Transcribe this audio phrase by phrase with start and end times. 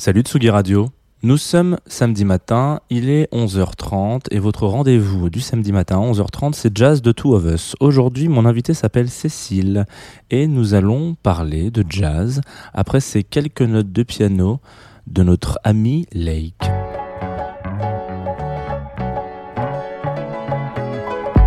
[0.00, 0.88] Salut Tsugi Radio.
[1.22, 6.54] Nous sommes samedi matin, il est 11h30 et votre rendez-vous du samedi matin à 11h30
[6.54, 7.76] c'est Jazz de Two of Us.
[7.80, 9.84] Aujourd'hui mon invité s'appelle Cécile
[10.30, 12.40] et nous allons parler de jazz
[12.72, 14.60] après ces quelques notes de piano
[15.06, 16.54] de notre ami Lake.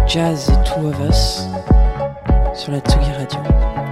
[0.06, 1.48] Jazz de Two of Us
[2.54, 3.83] sur la Tsugi Radio.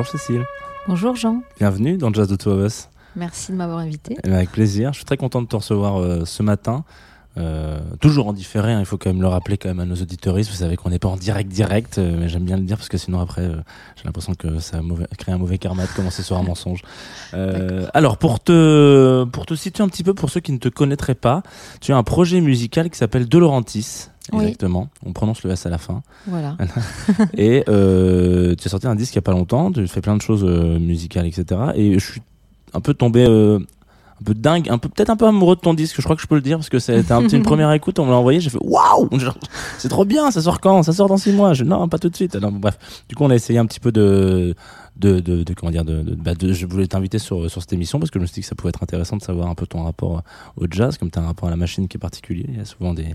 [0.00, 0.44] Bonjour Cécile.
[0.88, 2.88] Bonjour Jean, Bienvenue dans Jazz de Two of Us.
[3.16, 4.16] merci de m'avoir invité.
[4.24, 4.94] Eh bien, Avec plaisir.
[4.94, 6.84] Je suis très content de te recevoir euh, ce matin.
[7.36, 9.96] Euh, toujours en différé, hein, il faut quand même le rappeler quand même à nos
[9.96, 10.50] auditoristes.
[10.50, 12.88] Vous savez qu'on n'est pas en direct direct, euh, mais j'aime bien le dire parce
[12.88, 13.56] que sinon après, euh,
[13.96, 16.80] j'ai l'impression que ça mauvais, crée un mauvais karma de commencer sur un mensonge.
[17.92, 21.14] Alors pour te pour te situer un petit peu pour ceux qui ne te connaîtraient
[21.14, 21.42] pas,
[21.82, 24.08] tu as un projet musical qui s'appelle De Laurentis.
[24.32, 24.44] Oui.
[24.44, 24.88] Exactement.
[25.04, 26.02] On prononce le S à la fin.
[26.26, 26.56] Voilà.
[27.36, 29.72] Et euh, tu as sorti un disque il y a pas longtemps.
[29.72, 31.60] Tu fais plein de choses euh, musicales, etc.
[31.74, 32.22] Et je suis
[32.72, 33.58] un peu tombé euh,
[34.20, 35.96] un peu dingue, un peu peut-être un peu amoureux de ton disque.
[35.96, 37.98] Je crois que je peux le dire parce que c'était un petit une première écoute.
[37.98, 38.40] On me l'a envoyé.
[38.40, 39.08] J'ai fait waouh,
[39.78, 40.30] c'est trop bien.
[40.30, 40.82] Ça sort quand?
[40.82, 41.54] Ça sort dans six mois.
[41.54, 42.36] Je non, pas tout de suite.
[42.36, 42.78] Alors, bref.
[43.08, 44.54] Du coup, on a essayé un petit peu de
[44.96, 48.18] de, de, comment dire bah, de- je voulais t'inviter sur sur cette émission parce que
[48.18, 50.22] je me suis dit que ça pouvait être intéressant de savoir un peu ton rapport
[50.56, 52.44] au jazz comme tu as un rapport à la machine qui est particulier.
[52.48, 53.14] Il y a souvent des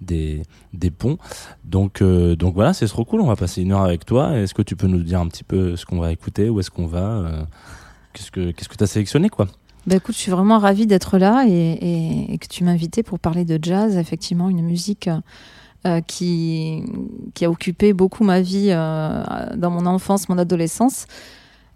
[0.00, 1.18] des des ponts.
[1.64, 3.20] Donc euh, donc voilà c'est trop cool.
[3.20, 4.36] On va passer une heure avec toi.
[4.38, 6.70] Est-ce que tu peux nous dire un petit peu ce qu'on va écouter où est-ce
[6.70, 7.44] qu'on va euh,
[8.12, 9.46] qu'est-ce que qu'est-ce que tu as sélectionné quoi?
[9.86, 13.56] Bah écoute, je suis vraiment ravie d'être là et, que tu invité pour parler de
[13.62, 15.20] jazz, effectivement une musique euh,
[16.06, 16.82] qui,
[17.34, 19.22] qui a occupé beaucoup ma vie euh,
[19.56, 21.06] dans mon enfance, mon adolescence.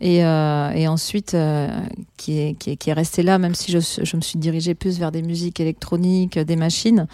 [0.01, 1.69] Et, euh, ensuite, euh,
[2.17, 4.99] qui, est, qui, est, qui est resté là, même si je, me suis dirigée plus
[4.99, 7.07] vers des musiques électroniques, des machines.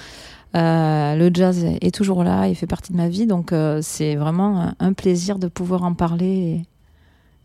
[0.54, 4.14] Euh, le jazz est, toujours là, il fait partie de ma vie, donc euh, c'est
[4.14, 6.62] vraiment un, plaisir de pouvoir en parler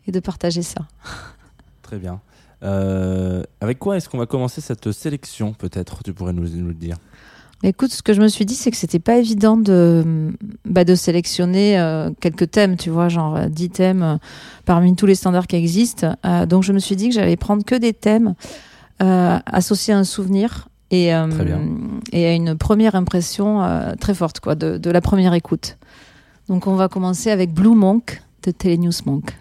[0.06, 0.86] et, de partager ça.
[1.82, 2.20] très bien
[2.62, 6.04] Euh, avec quoi est-ce qu'on va commencer cette sélection peut-être?
[6.04, 6.96] Tu pourrais nous, le dire
[7.64, 10.32] Écoute, ce que je me suis dit, c'est que c'était pas évident de,
[10.64, 14.16] bah, de sélectionner euh, quelques thèmes, tu vois, genre euh, 10 thèmes euh,
[14.64, 16.16] parmi tous les standards qui existent.
[16.26, 18.34] Euh, donc je me suis dit que j'allais prendre que des thèmes
[19.00, 21.28] euh, associés à un souvenir et, euh,
[22.12, 25.78] à une première impression euh, très forte quoi, de, de la première écoute.
[26.48, 29.36] Donc on va commencer avec Blue Monk de Telenews Monk.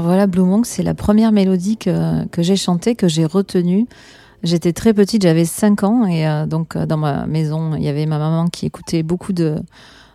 [0.00, 3.86] Alors voilà, Blue Monk, c'est la première mélodie que, que j'ai chantée, que j'ai retenue.
[4.42, 7.88] J'étais très petite, j'avais 5 ans, et euh, donc euh, dans ma maison, il y
[7.88, 9.56] avait ma maman qui écoutait beaucoup de,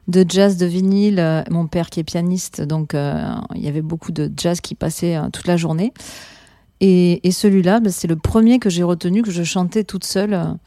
[0.07, 4.11] de jazz, de vinyle, euh, mon père qui est pianiste, donc il y avait beaucoup
[4.11, 5.93] de jazz qui passait toute la journée.
[6.81, 10.57] Et, et celui-là, bah, c'est le premier que j'ai retenu, que je chantais toute seule.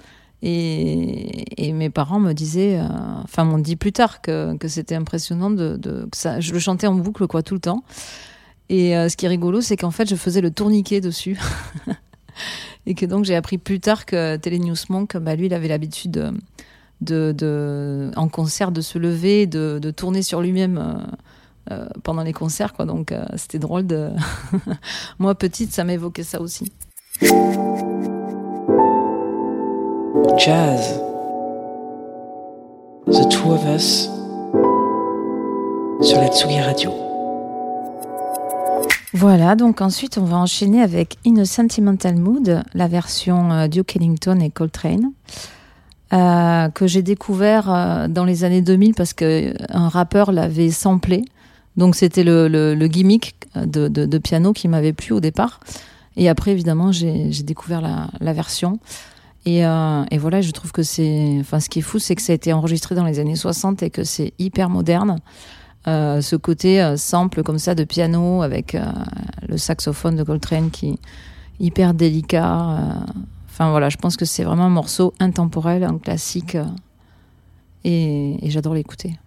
[0.42, 2.80] Et, et, mes parents me disaient,
[3.24, 6.86] enfin m'ont dit plus tard que, que c'était impressionnant de, que ça, je le chantais
[6.86, 7.82] en boucle quoi tout le temps.
[8.70, 11.38] Et ce qui est rigolo, c'est qu'en fait, je faisais le tourniquet dessus.
[12.86, 16.32] et que donc j'ai appris plus tard que Télénews Monk, bah, lui, il avait l'habitude
[17.00, 20.78] de, de, en concert de se lever, de, de tourner sur lui-même.
[20.78, 20.94] Euh,
[21.70, 22.86] euh pendant les concerts, quoi.
[22.86, 23.86] Donc, euh, c'était drôle.
[25.18, 26.72] Moi, petite, ça m'évoquait ça aussi.
[30.38, 31.00] Jazz.
[33.06, 34.08] The Two of Us.
[36.00, 37.07] Sur la Tsugi Radio.
[39.20, 43.96] Voilà, donc ensuite on va enchaîner avec In a Sentimental Mood, la version euh, Duke
[43.96, 45.10] Ellington et Coltrane,
[46.12, 51.24] euh, que j'ai découvert euh, dans les années 2000 parce qu'un rappeur l'avait samplé.
[51.76, 55.58] Donc c'était le, gimmick de, piano qui m'avait plu au départ.
[56.16, 58.78] Et après, évidemment, j'ai découvert la, la, version.
[59.46, 61.38] Et, et, voilà, je trouve que c'est.
[61.40, 63.82] Enfin, ce qui est fou, c'est que ça a été enregistré dans les années 60
[63.82, 65.18] et que c'est hyper moderne.
[65.86, 68.84] Euh, ce côté euh, simple comme ça de piano avec euh,
[69.48, 70.98] le saxophone de Coltrane qui est
[71.60, 72.78] hyper délicat.
[73.48, 76.56] Enfin voilà, je pense que c'est vraiment un morceau intemporel, un classique
[77.84, 79.18] et j'adore l'écouter.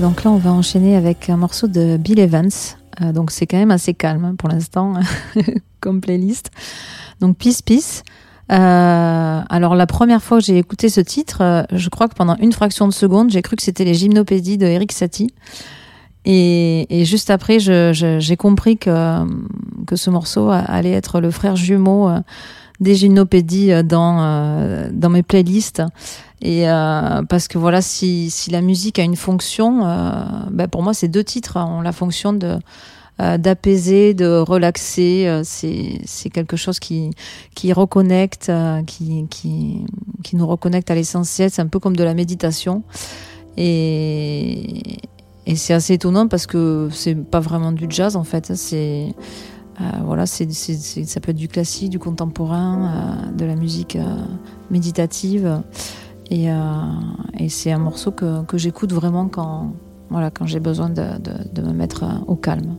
[0.00, 2.50] Donc là on va enchaîner avec un morceau de Bill Evans.
[3.00, 4.94] Euh, donc c'est quand même assez calme hein, pour l'instant
[5.80, 6.50] comme playlist.
[7.20, 8.02] Donc Peace Peace.
[8.52, 12.36] Euh, alors la première fois que j'ai écouté ce titre, euh, je crois que pendant
[12.36, 15.32] une fraction de seconde, j'ai cru que c'était les gymnopédies de Eric Satie.
[16.26, 19.24] Et, et juste après, j'ai compris que,
[19.86, 22.10] que ce morceau allait être le frère jumeau
[22.80, 25.82] des gymnopédies dans, dans mes playlists.
[26.42, 29.80] Et euh, parce que voilà, si, si la musique a une fonction,
[30.50, 32.58] ben pour moi, ces deux titres ont la fonction de
[33.18, 35.40] d'apaiser, de relaxer.
[35.42, 37.10] c'est c'est quelque chose qui
[37.54, 38.52] qui reconnecte,
[38.86, 39.86] qui qui
[40.22, 41.50] qui nous reconnecte à l'essentiel.
[41.50, 42.82] C'est un peu comme de la méditation.
[43.56, 44.98] Et
[45.46, 48.54] et c'est assez étonnant parce que c'est pas vraiment du jazz en fait.
[48.54, 49.14] C'est
[49.80, 54.16] euh, voilà, c'est, ça peut être du classique, du contemporain, euh, de la musique euh,
[54.70, 55.62] méditative.
[56.30, 56.48] Et,
[57.38, 59.72] et, c'est un morceau que, j'écoute vraiment quand,
[60.10, 62.76] voilà, quand j'ai besoin de me mettre au calme.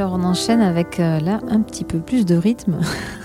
[0.00, 2.78] Alors on enchaîne avec euh, là un petit peu plus de rythme.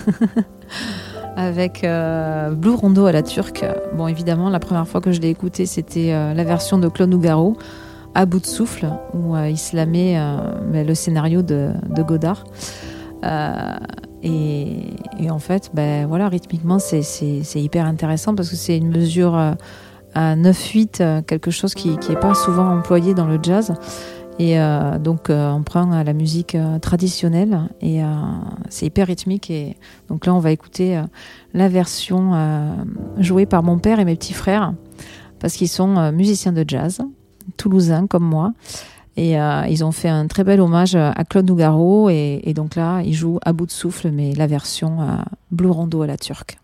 [1.37, 3.63] avec euh, Blue Rondo à la turque.
[3.93, 7.11] Bon évidemment la première fois que je l'ai écouté c'était euh, la version de Claude
[7.11, 7.55] Nougaro
[8.13, 10.17] à bout de souffle où il se la met
[10.73, 12.43] le scénario de, Godard.
[14.21, 17.01] Et, et, en fait, ben, voilà, rythmiquement, c'est
[17.55, 22.69] hyper intéressant parce que c'est une mesure à 9-8, quelque chose qui n'est pas souvent
[22.69, 23.73] employé dans le jazz.
[24.37, 28.01] Et euh, donc euh, on prend la musique euh, traditionnelle et
[28.69, 29.49] c'est hyper rythmique.
[29.49, 29.77] Et
[30.09, 31.01] donc là on va écouter
[31.53, 32.33] la version
[33.17, 34.73] jouée par mon père et mes petits frères
[35.39, 37.01] parce qu'ils sont musiciens de jazz,
[37.57, 38.53] toulousains comme moi.
[39.17, 39.35] Et
[39.69, 43.13] ils ont fait un très bel hommage à Claude Nougaro et, et donc là ils
[43.13, 44.97] jouent à bout de souffle mais la version
[45.51, 46.57] Blue Rondo à la turque.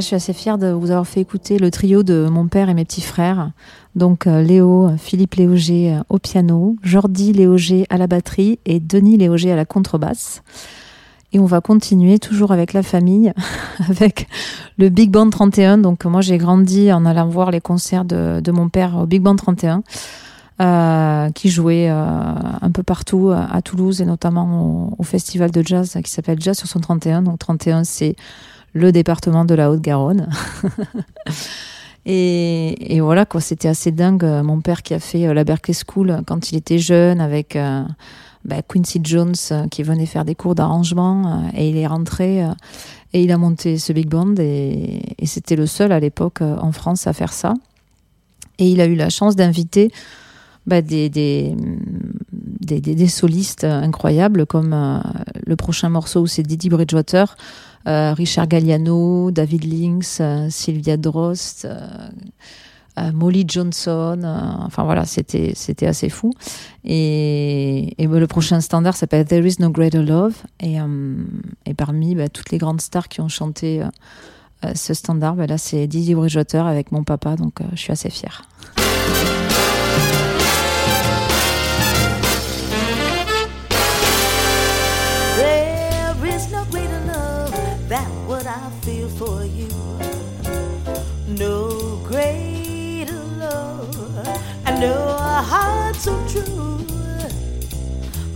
[0.00, 2.74] Je suis assez fière de vous avoir fait écouter le trio de mon père et
[2.74, 3.50] mes petits frères.
[3.94, 9.16] Donc euh, Léo, Philippe Léoger euh, au piano, Jordi Léoger à la batterie et Denis
[9.16, 10.42] Léoger à la contrebasse.
[11.32, 13.32] Et on va continuer toujours avec la famille,
[13.88, 14.28] avec
[14.78, 15.78] le Big Band 31.
[15.78, 19.36] Donc moi j'ai grandi en allant voir les concerts de, mon père au Big Band
[19.36, 19.82] 31.
[20.58, 26.10] Euh, qui jouait un peu partout à Toulouse et notamment au festival de jazz qui
[26.10, 27.20] s'appelle Jazz sur son 31.
[27.20, 28.16] Donc 31 c'est
[28.76, 30.28] le département de la Haute-Garonne.
[32.06, 34.24] et, voilà, quoi, c'était assez dingue.
[34.44, 37.82] Mon père qui a fait euh, la Berkeley School quand il était jeune avec euh,
[38.44, 42.44] bah, Quincy Jones euh, qui venait faire des cours d'arrangement et il est rentré
[43.12, 47.06] et il a monté ce big band et, c'était le seul à l'époque en France
[47.06, 47.54] à faire ça.
[48.58, 49.90] Et il a eu la chance d'inviter
[50.66, 51.54] bah, des, des,
[52.60, 55.02] des, solistes incroyables, comme
[55.46, 57.36] le prochain morceau où c'est Didi Bridgewater,
[57.86, 61.78] Richard Galliano, David Lynx, euh, Sylvia Drost, euh,
[62.98, 64.20] euh, Molly Johnson.
[64.24, 66.32] euh, enfin voilà, c'était c'était assez fou.
[66.84, 70.34] Et, ben, le prochain standard s'appelle There Is No Greater Love.
[70.60, 70.86] Et, euh,
[71.76, 73.86] parmi ben, toutes les grandes stars qui ont chanté euh,
[74.64, 77.92] euh, ce standard, ben, là c'est Didi Bridgewater avec mon papa, donc euh, je suis
[77.92, 78.42] assez fière.
[87.88, 89.68] Than what I feel for you.
[91.28, 94.18] No greater love,
[94.66, 96.78] and no heart so true.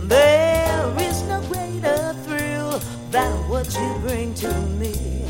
[0.07, 2.79] There is no greater thrill
[3.11, 5.25] than what you bring to me.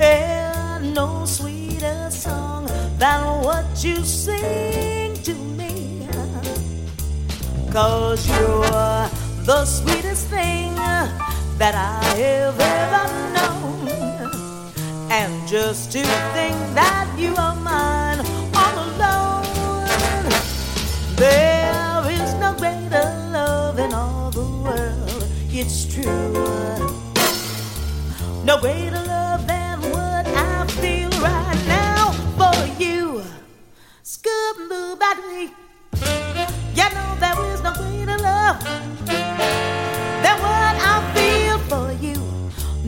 [0.00, 2.66] And no sweeter song
[2.98, 6.08] than what you sing to me.
[7.70, 9.08] Cause you're
[9.44, 10.74] the sweetest thing
[11.58, 13.88] that I have ever known.
[15.10, 18.20] And just to think that you are mine
[18.54, 20.24] all alone.
[21.16, 26.32] There is no greater love in all the world, it's true.
[28.44, 33.24] No greater love than what I feel right now for you.
[34.04, 35.50] Scoop boo battery.
[36.78, 39.27] You know there is no greater love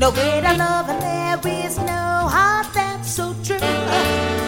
[0.01, 4.40] No greater love, and there is no heart that's so true.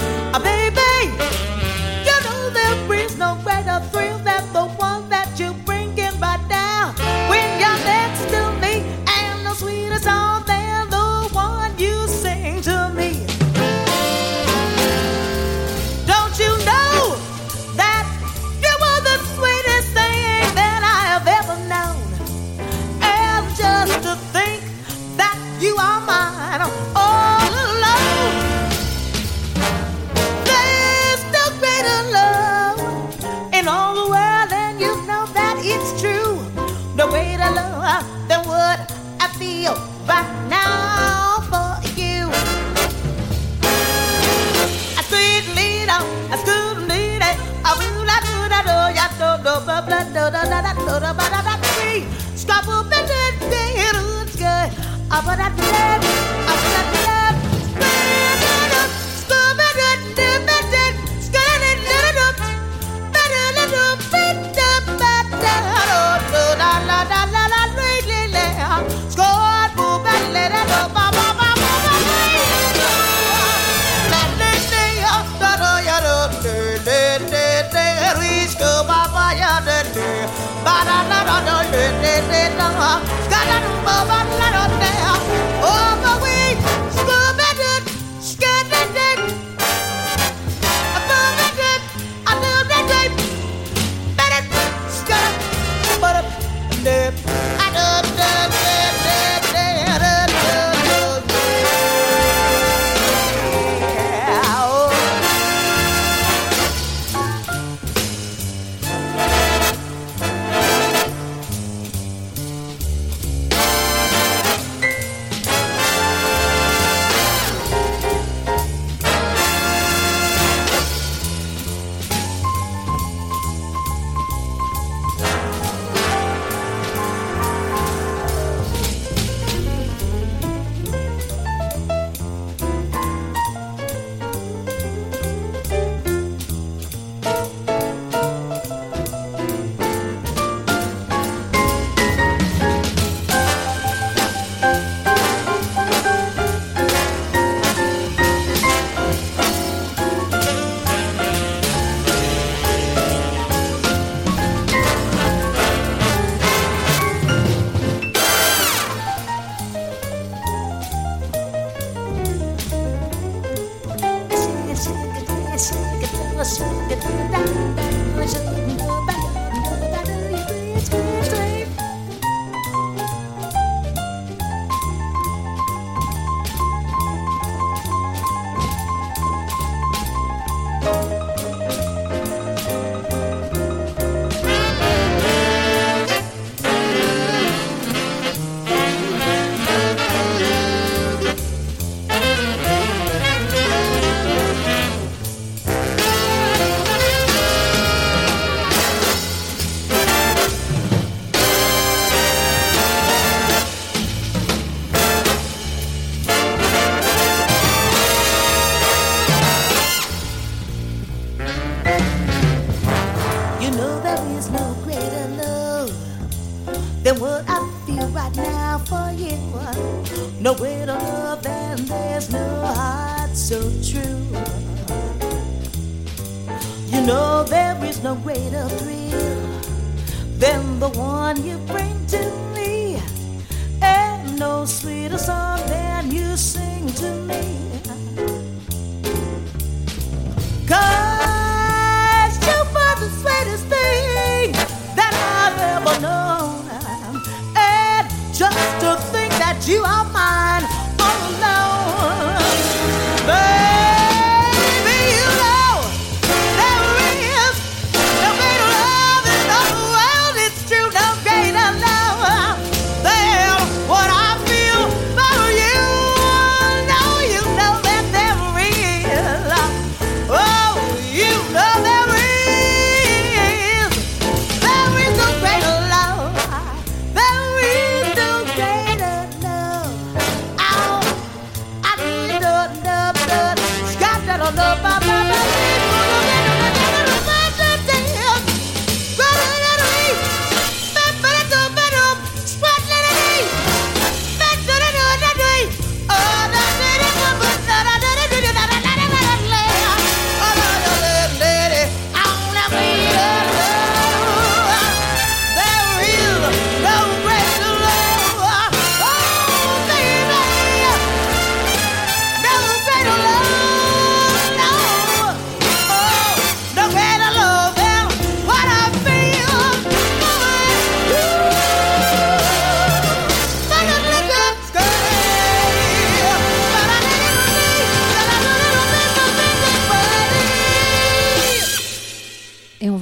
[50.92, 52.04] Up that tree,
[52.36, 53.96] stop up in the day, it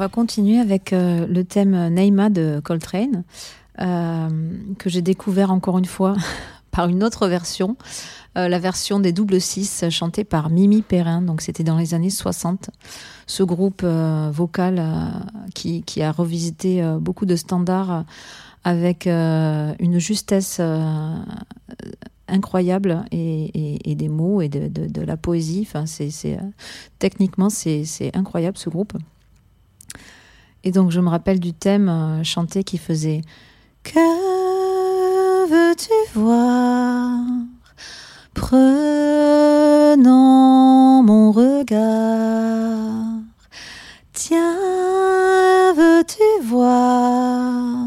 [0.01, 3.23] va continuer avec euh, le thème Neima de Coltrane,
[3.83, 4.29] euh,
[4.79, 6.17] que j'ai découvert encore une fois
[6.71, 7.77] par une autre version,
[8.39, 11.21] euh, la version des double six chantée par Mimi Perrin.
[11.21, 12.71] Donc c'était dans les années 60.
[13.27, 14.83] Ce groupe vocal
[15.55, 18.05] qui, a revisité beaucoup de standards
[18.65, 20.61] avec une justesse
[22.27, 25.69] incroyable et, des mots et de, la poésie.
[26.99, 28.95] Techniquement, c'est incroyable ce groupe.
[30.63, 33.23] Et donc, je me rappelle du thème euh, chanté qui faisait
[33.83, 33.99] Que
[35.49, 37.19] veux-tu voir?
[38.35, 38.63] Prenant
[41.03, 43.21] mon regard,
[44.13, 47.87] tiens, veux-tu voir?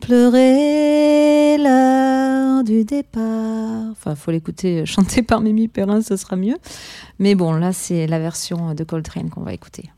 [0.00, 6.56] Pleurer l'heure du départ Enfin, faut l'écouter chanter par Mimi Perrin, ce sera mieux.
[7.18, 9.90] Mais bon, là, c'est la version de Coltrane qu'on va écouter.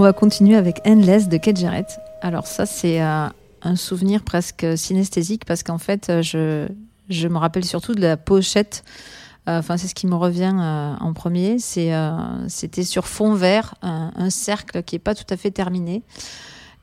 [0.00, 2.00] On va continuer avec Endless de Kate Jarrett.
[2.22, 3.26] Alors ça, c'est euh,
[3.60, 6.68] un souvenir presque synesthésique parce qu'en fait, euh, je,
[7.10, 8.82] je me rappelle surtout de la pochette.
[9.46, 11.58] Euh, Enfin, c'est ce qui me revient en premier.
[11.58, 16.02] C'était sur fond vert, un, cercle qui est pas tout à fait terminé.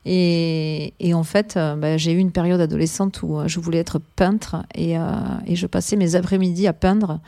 [0.04, 4.94] Et, en fait, bah, j'ai eu une période adolescente où je voulais être peintre et,
[5.46, 7.18] et je passais mes après-midi à peindre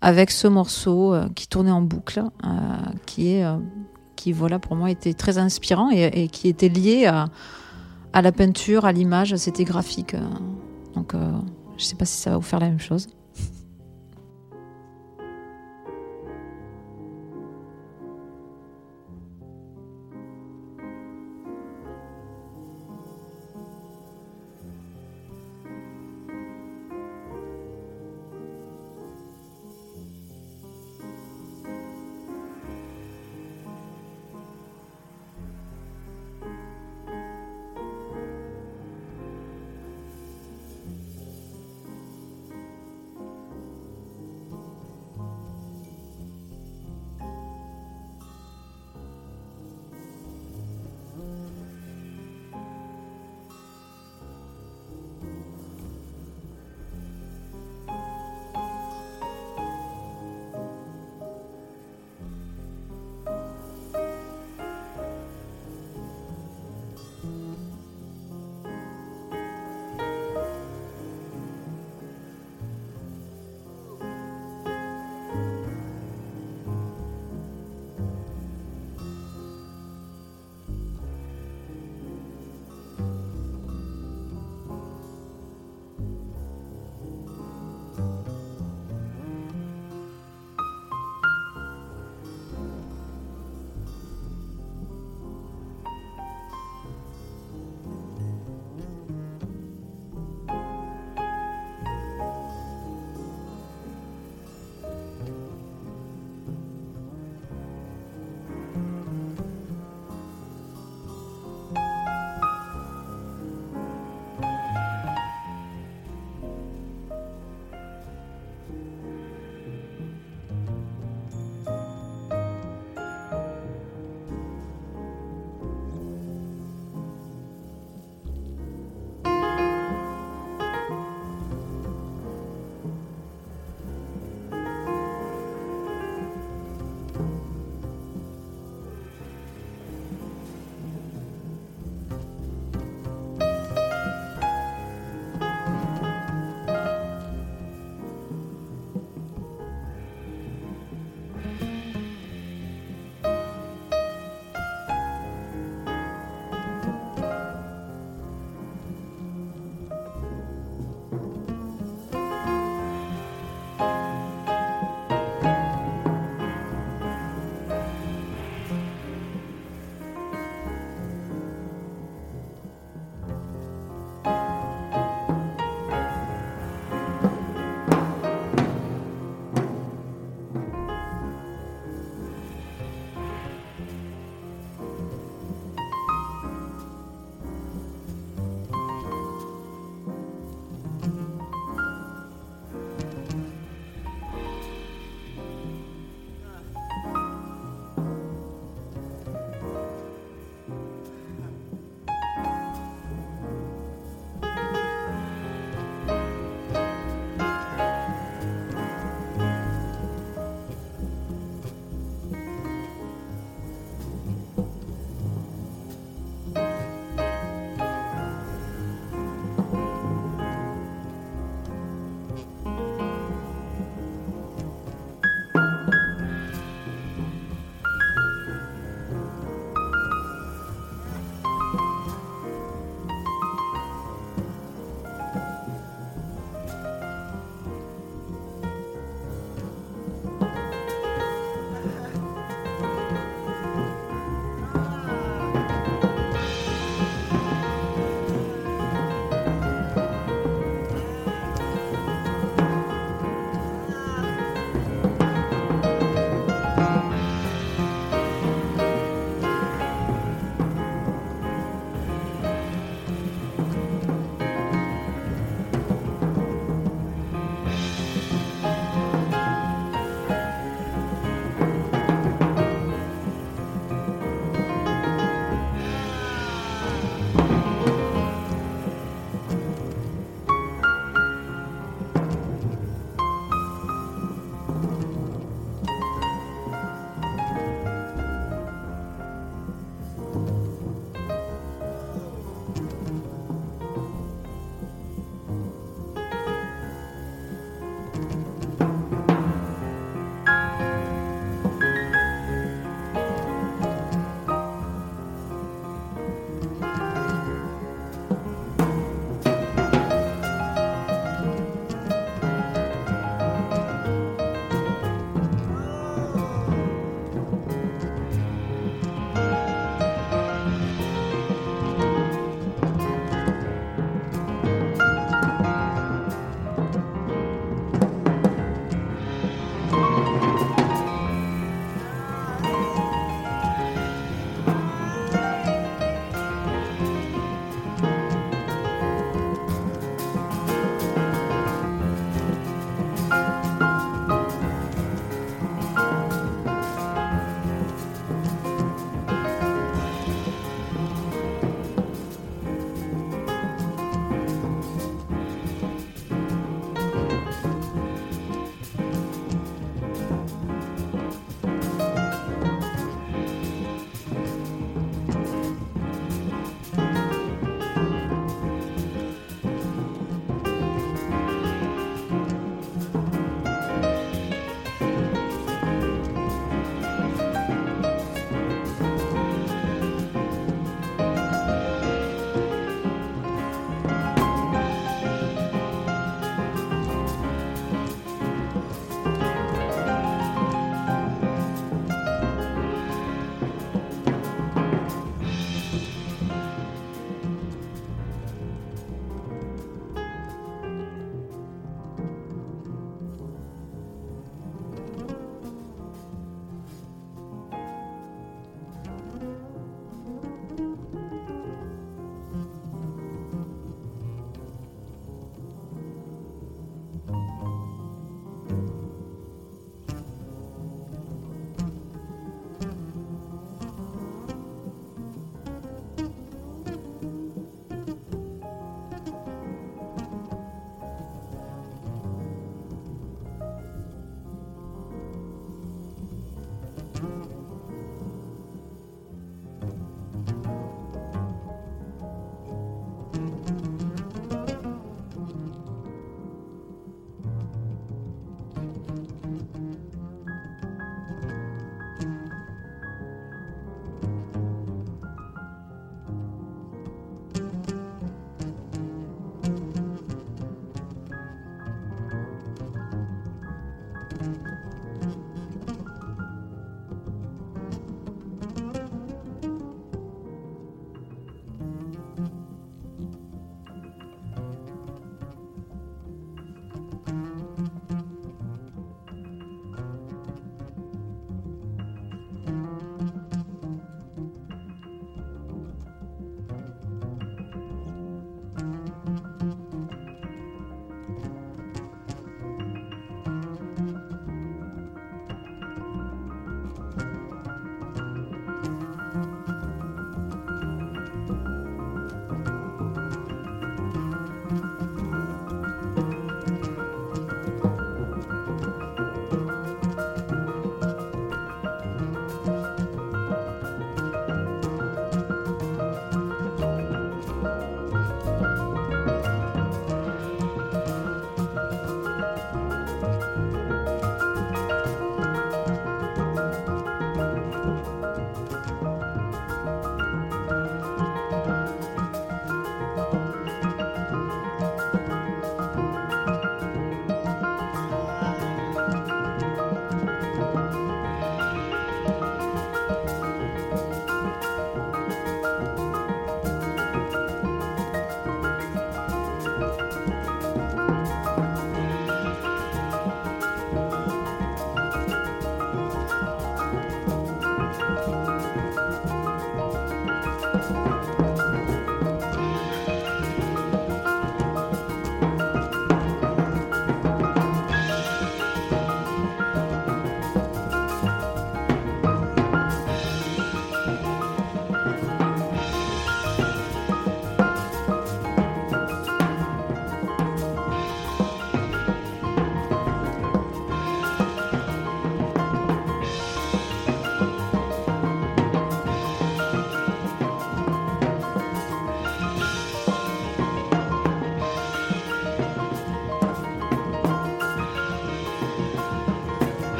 [0.00, 2.24] avec ce morceau qui tournait en boucle,
[3.06, 3.44] qui est,
[4.26, 8.90] qui voilà pour moi était très inspirant et, qui était lié à, la peinture, à
[8.90, 10.14] l'image, c'était graphique.
[10.14, 10.20] euh.
[10.96, 11.30] donc, euh,
[11.78, 13.06] je sais pas si ça va vous faire la même chose.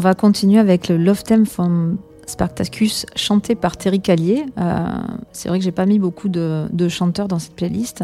[0.00, 4.46] Va continuer avec le Love Theme from Spartacus, chanté par Terry Callier.
[4.58, 4.86] Euh,
[5.32, 8.02] c'est vrai que j'ai pas mis beaucoup de, chanteurs dans cette playlist.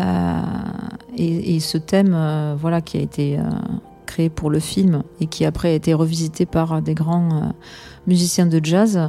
[0.00, 0.40] Euh,
[1.16, 3.38] et, ce thème, euh, voilà, qui a été
[4.06, 7.52] créé pour le film et qui après a été revisité par des grands
[8.06, 9.08] musiciens de jazz,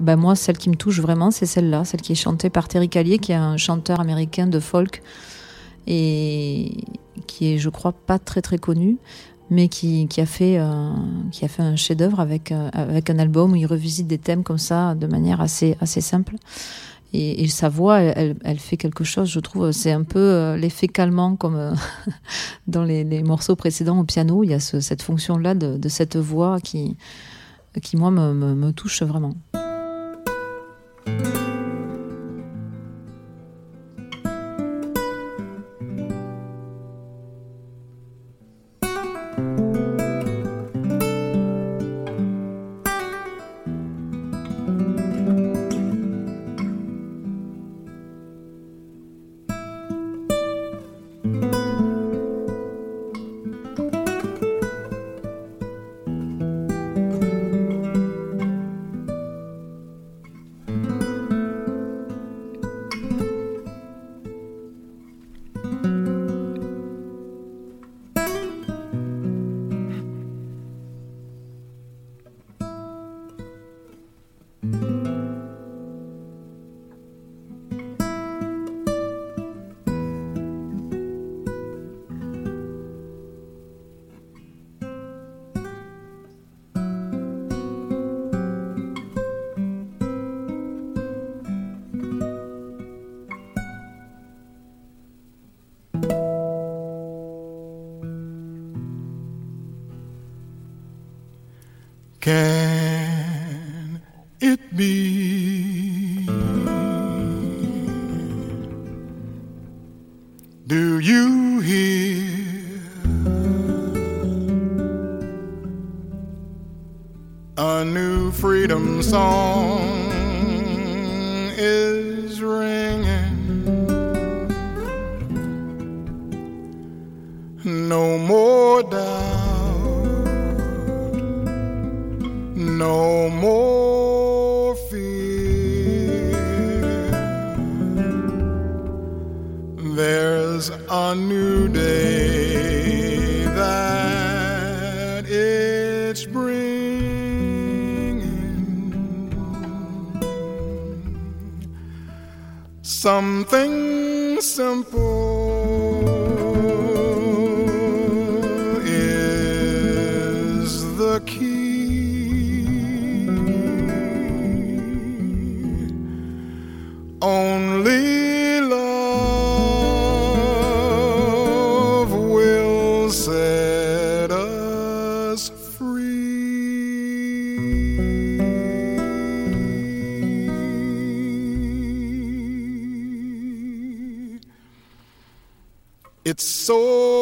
[0.00, 2.88] ben moi, celle qui me touche vraiment, c'est celle-là, celle qui est chantée par Terry
[2.88, 5.02] Callier, qui est un chanteur américain de folk
[5.86, 6.72] et
[7.26, 8.98] qui est, je crois, pas très très connu,
[9.50, 10.90] mais qui, qui a fait euh,
[11.32, 14.42] qui a fait un chef-d'œuvre avec euh, avec un album où il revisite des thèmes
[14.42, 16.36] comme ça de manière assez assez simple.
[17.14, 19.72] Et, sa voix, elle, fait quelque chose, je trouve.
[19.72, 21.74] C'est un peu euh, l'effet calmant comme
[22.66, 24.44] dans les, morceaux précédents au piano.
[24.44, 26.98] Il y a ce- cette fonction-là de, cette voix qui,
[27.80, 29.32] qui moi, me, me touche vraiment.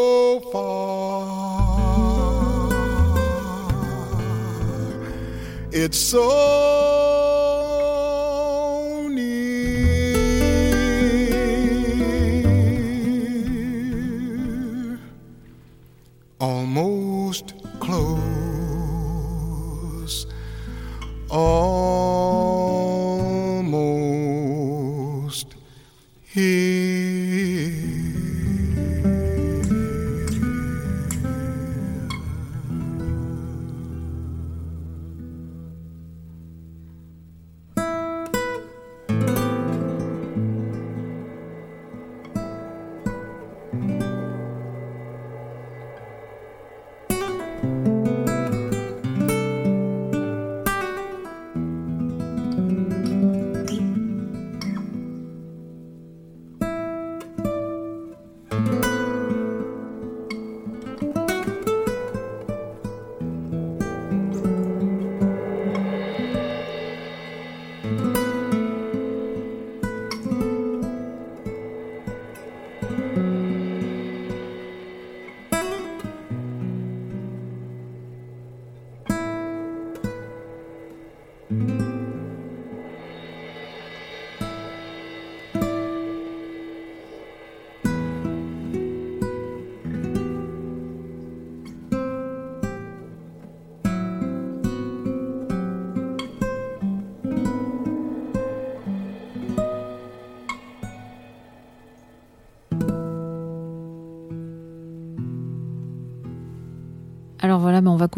[0.07, 1.27] So far.
[5.73, 7.36] It's so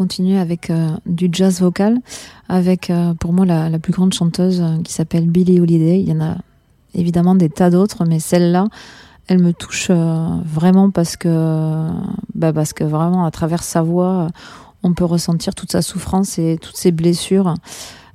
[0.09, 1.99] continuer avec euh, du jazz vocal,
[2.47, 5.99] avec euh, pour moi la, plus grande chanteuse euh, qui s'appelle Billie Holiday.
[5.99, 6.37] Il y en a
[6.95, 8.65] évidemment des tas d'autres, mais celle-là,
[9.27, 11.87] elle me touche vraiment parce que,
[12.33, 14.29] bah, parce que vraiment à travers sa voix,
[14.81, 17.53] on peut ressentir toute sa souffrance et toutes ses blessures,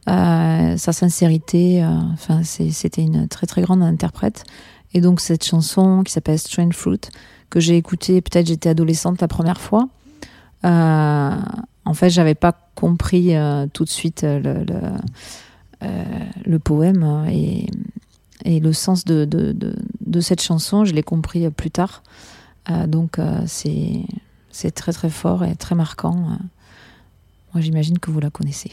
[0.09, 1.87] sa sincérité.
[2.13, 4.43] Enfin, c'était une très très grande interprète.
[4.93, 7.03] Et donc cette chanson qui s'appelle Strange Fruit
[7.49, 9.89] que j'ai écoutée, peut-être j'étais adolescente la première fois.
[11.85, 14.65] En fait, j'avais pas compris euh, tout de suite euh,
[15.83, 16.05] euh,
[16.45, 17.67] le poème et,
[18.47, 19.27] le sens de,
[20.21, 20.85] cette chanson.
[20.85, 22.03] Je l'ai compris plus tard.
[22.87, 26.39] Donc c'est très très fort et très marquant.
[27.53, 28.73] Moi, j'imagine que vous la connaissez.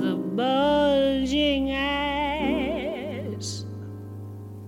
[0.00, 3.64] the bulging eyes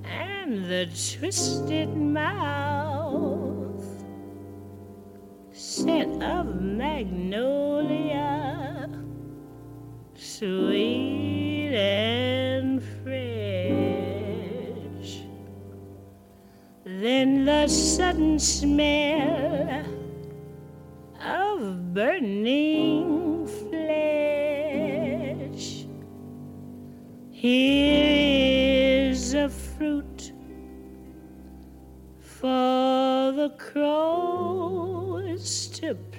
[0.05, 3.85] and the twisted mouth,
[5.53, 8.09] scent of magnolia,
[10.15, 13.27] sweet and fresh.
[16.85, 19.85] Then the sudden smell
[21.21, 22.46] of burning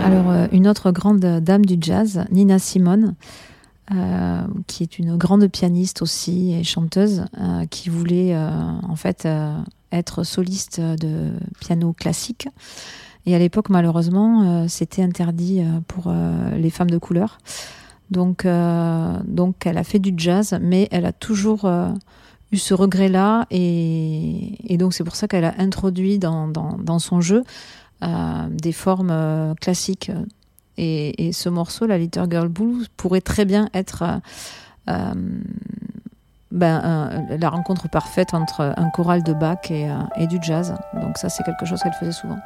[0.00, 3.14] Alors, euh, une autre grande dame du jazz, Nina Simone,
[3.90, 9.26] euh, qui est une grande pianiste aussi et chanteuse, euh, qui voulait en fait
[9.90, 12.48] être soliste de piano classique.
[13.26, 17.38] Et à l'époque, malheureusement, euh, c'était interdit euh, pour euh, les femmes de couleur.
[18.10, 21.68] Donc, donc, elle a fait du jazz, mais elle a toujours
[22.52, 23.46] eu ce regret-là.
[23.50, 27.42] Et, donc, c'est pour ça qu'elle a introduit dans, dans, son jeu
[28.02, 30.12] des formes classiques.
[30.76, 34.04] Et, ce morceau, la Little Girl Blues, pourrait très bien être
[34.86, 35.24] ben,
[36.52, 40.74] la rencontre parfaite entre un choral de Bach et, et du jazz.
[41.00, 42.38] Donc ça, c'est quelque chose qu'elle faisait souvent.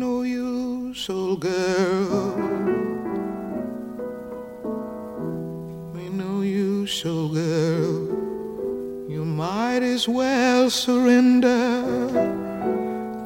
[0.00, 2.34] No use, old girl.
[5.94, 8.08] Ain't no use, old girl.
[9.10, 11.84] You might as well surrender.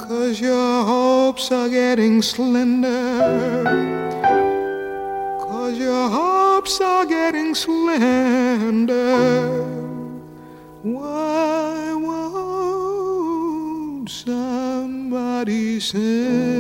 [0.00, 3.62] Cause your hopes are getting slender.
[5.46, 8.96] Cause your hopes are getting slender.
[10.82, 13.44] Why won't
[14.10, 16.53] somebody send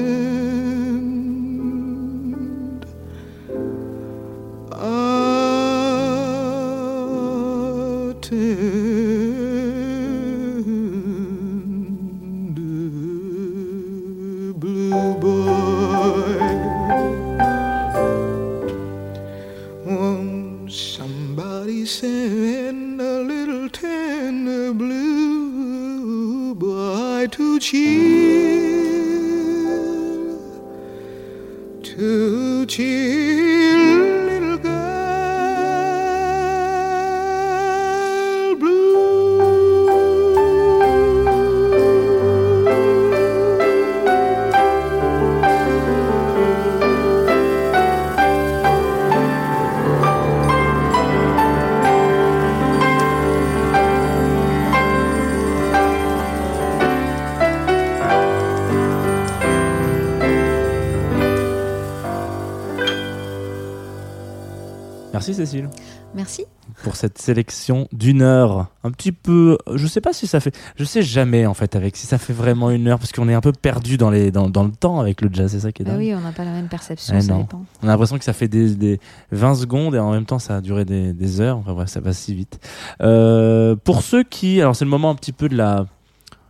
[67.04, 68.68] cette sélection d'une heure.
[68.82, 71.96] Un petit peu, je sais pas si ça fait, je sais jamais en fait avec
[71.96, 74.48] si ça fait vraiment une heure parce qu'on est un peu perdu dans les dans,
[74.48, 75.98] dans le temps avec le jazz, c'est ça qui est Ah dingue.
[76.00, 77.62] oui, on n'a pas la même perception, ça dépend.
[77.82, 79.00] On a l'impression que ça fait des, des
[79.32, 81.58] 20 secondes et en même temps ça a duré des, des heures.
[81.58, 82.58] Enfin bref, ça passe si vite.
[83.02, 85.84] Euh, pour ceux qui, alors c'est le moment un petit peu de la,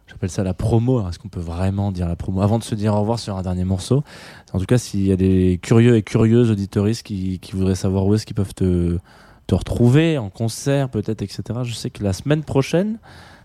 [0.07, 1.07] j'appelle ça la promo.
[1.09, 2.43] Est-ce qu'on peut vraiment dire la promo?
[2.43, 4.05] Avant de se dire au revoir sur un dernier morceau
[4.53, 8.07] En tout cas, s'il y a des curieux et curieuses auditoristes qui, qui voudraient savoir
[8.07, 8.99] où est-ce qu'ils peuvent te,
[9.47, 11.43] te retrouver en concert peut-être, etc.
[11.63, 12.99] Je sais que la semaine prochaine,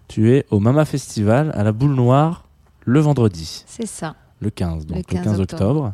[0.08, 2.46] tu es au Mama Festival à la Boule Noire
[2.86, 4.16] le vendredi C'est ça.
[4.40, 5.94] le 15, donc le 15, 15 octobre.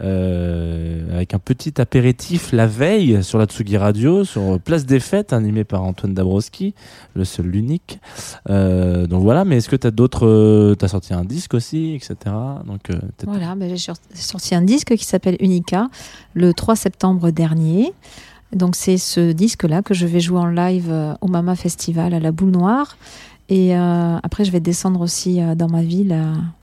[0.00, 5.32] Euh, avec un petit apéritif la veille sur la Tsugi Radio, sur Place des Fêtes,
[5.32, 6.74] animé par Antoine Dabrowski,
[7.14, 8.00] le seul, l'unique.
[8.48, 10.74] Euh, donc voilà, mais est-ce que tu as d'autres.
[10.78, 12.16] tu as sorti un disque aussi, etc.
[12.66, 15.88] Donc, euh, Voilà, ben, j'ai sorti un disque qui s'appelle Unica
[16.34, 17.92] le 3 septembre dernier.
[18.52, 22.20] Donc c'est ce disque-là que je vais jouer en live euh, au Mama Festival à
[22.20, 22.96] la Boule Noire.
[23.52, 26.16] Et euh, après, je vais descendre aussi euh, dans ma ville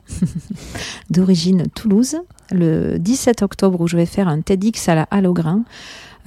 [1.11, 2.17] d'origine, Toulouse,
[2.51, 5.31] le 17 octobre, où je vais faire un TEDx à la Halle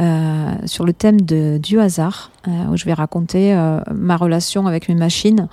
[0.01, 3.55] euh, sur le thème de, du hasard, où je vais raconter
[3.93, 5.49] ma relation avec mes machines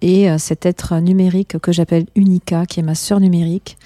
[0.00, 3.76] et cet être numérique que j'appelle Unica, qui est ma sœur numérique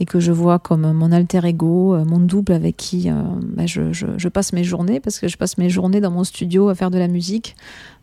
[0.00, 3.66] et que je vois comme mon alter ego, euh, mon double avec qui euh, ben,
[3.66, 6.68] je, je- je passe mes journées, parce que je passe mes journées dans mon studio
[6.68, 7.56] à faire de la musique.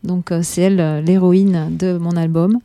[0.04, 2.60] Donc euh, c'est elle l'héroïne de mon album.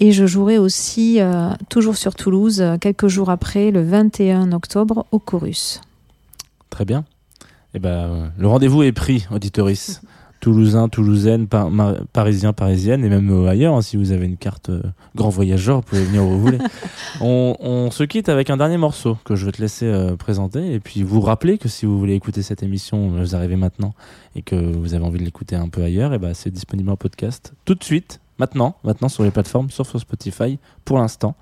[0.00, 5.18] Et je jouerai aussi, euh, toujours sur Toulouse, quelques jours après, le 21 octobre, au
[5.20, 5.80] Chorus.
[6.68, 7.04] Très bien.
[7.74, 10.00] Eh ben, le rendez-vous est pris, auditoris.
[10.44, 14.36] Toulousain, Toulousaine, par- mar- Parisien, Parisienne, et même euh, ailleurs, hein, si vous avez une
[14.36, 14.82] carte euh,
[15.16, 16.58] grand voyageur, vous pouvez venir où vous voulez.
[17.22, 20.74] On, on se quitte avec un dernier morceau que je vais te laisser euh, présenter,
[20.74, 23.94] et puis vous rappeler que si vous voulez écouter cette émission, vous arrivez maintenant,
[24.36, 26.96] et que vous avez envie de l'écouter un peu ailleurs, et ben c'est disponible en
[26.96, 31.36] podcast tout de suite, maintenant, maintenant sur les plateformes, sauf sur Spotify, pour l'instant.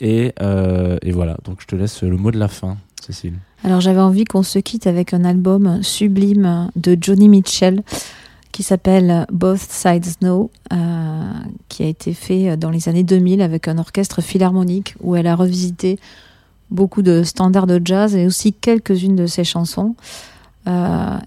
[0.00, 3.34] Et, euh, et voilà, donc je te laisse le mot de la fin, Cécile.
[3.64, 7.82] Alors j'avais envie qu'on se quitte avec un album sublime de Johnny Mitchell
[8.52, 11.32] qui s'appelle Both Sides Know, euh,
[11.68, 15.36] qui a été fait dans les années 2000 avec un orchestre philharmonique où elle a
[15.36, 15.98] revisité
[16.70, 19.94] beaucoup de standards de jazz et aussi quelques-unes de ses chansons.
[20.68, 21.18] Euh,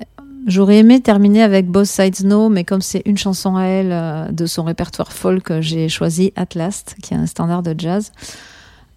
[0.45, 4.27] J'aurais aimé terminer avec Both Sides Know, mais comme c'est une chanson à elle euh,
[4.29, 8.11] de son répertoire folk, j'ai choisi At Last, qui est un standard de jazz.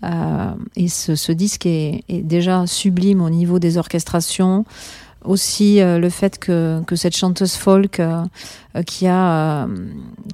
[0.03, 4.65] Euh, et ce, disque est déjà sublime au niveau des orchestrations,
[5.27, 8.23] aussi euh, le fait que, que cette chanteuse folk euh,
[8.77, 9.67] euh, qui a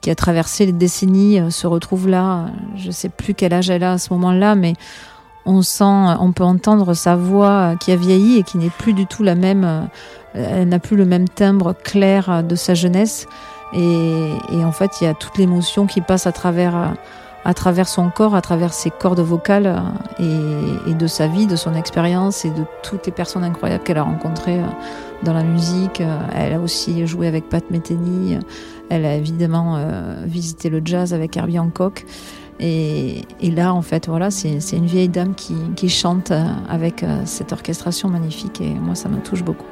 [0.00, 2.46] qui a traversé les décennies se retrouve là.
[2.76, 4.74] Je sais plus quel âge elle a à ce moment-là, mais
[5.46, 9.06] on sent, on peut entendre sa voix qui a vieilli et qui n'est plus du
[9.06, 9.88] tout la même.
[10.34, 13.26] Elle n'a plus le même timbre clair de sa jeunesse.
[13.74, 16.94] Et, en fait, il y a toute l'émotion qui passe à travers
[17.44, 21.46] à travers son corps, à travers ses cordes vocales euh, et, et de sa vie,
[21.46, 24.66] de son expérience et de toutes les personnes incroyables qu'elle a rencontrées euh,
[25.24, 26.00] dans la musique.
[26.00, 28.38] Euh, Elle a aussi joué avec Pat Metheny.
[28.90, 32.04] Elle a évidemment euh, visité le jazz avec Herbie Hancock.
[32.60, 36.32] Et, et là, en fait, voilà, c'est une vieille dame qui, qui chante
[36.68, 39.71] avec cette orchestration magnifique et moi, ça me touche beaucoup.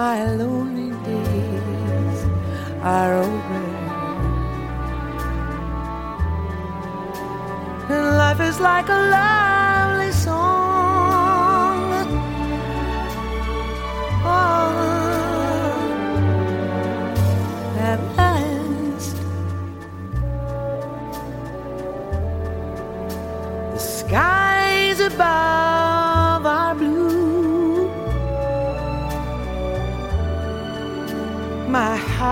[0.00, 2.20] My lonely days
[2.80, 3.62] are over.
[7.94, 9.59] And life is like a lovely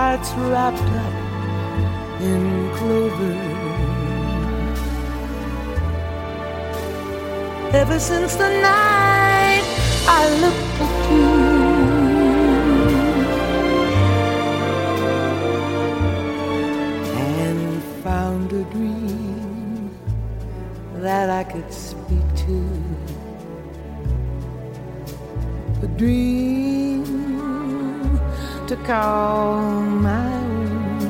[0.09, 1.13] heart's wrapped up
[2.19, 2.43] in
[2.77, 3.35] clover.
[7.81, 9.65] Ever since the night
[10.07, 11.29] I looked at you.
[17.27, 19.95] and found a dream
[21.03, 22.57] that I could speak to.
[25.83, 26.78] A dream
[28.69, 31.01] to call my own.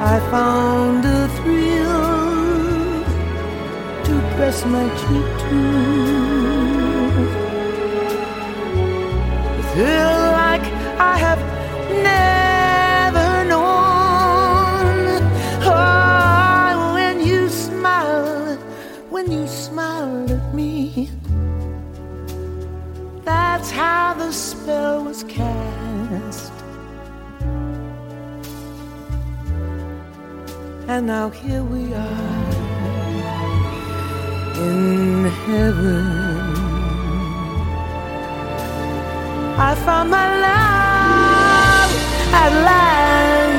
[0.00, 3.04] I found a thrill
[4.06, 5.60] to press my cheek to.
[9.60, 10.66] A thrill like
[11.12, 11.42] I have
[12.10, 15.20] never known.
[15.60, 18.58] Oh, when you smiled,
[19.10, 21.10] when you smiled at me,
[23.26, 25.05] that's how the spell
[30.96, 32.50] And now here we are
[34.56, 36.06] in heaven.
[39.58, 41.92] I found my love
[42.42, 43.56] at last.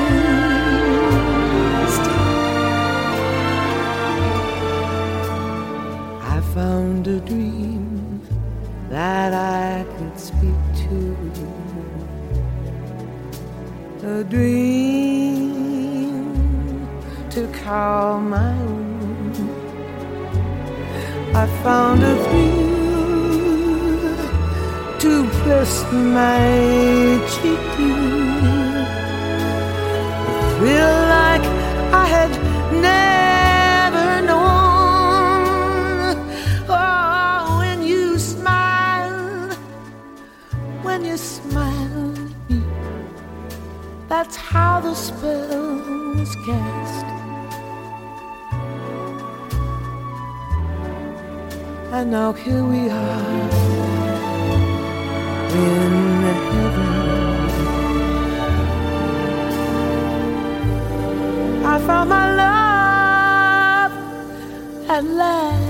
[6.33, 8.19] I found a dream
[8.89, 11.15] that I could speak to.
[14.07, 14.56] A dream
[17.67, 19.33] my own.
[21.35, 22.67] I found a thrill
[24.99, 27.89] to press my cheek to.
[30.29, 31.45] A thrill like
[31.93, 32.31] I had
[32.71, 36.15] never known.
[36.69, 39.49] Oh, when you smile,
[40.83, 41.17] when you
[42.49, 42.63] me,
[44.07, 47.06] that's how the spell was cast.
[51.99, 53.49] And now here we are
[55.49, 55.93] in
[56.51, 56.95] heaven.
[61.65, 63.93] I found my love
[64.87, 65.66] at last.